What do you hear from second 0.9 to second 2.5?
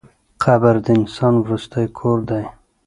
انسان وروستی کور دی.